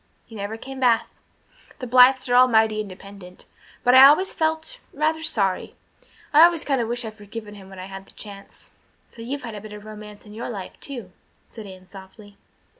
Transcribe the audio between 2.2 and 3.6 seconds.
were all mighty independent.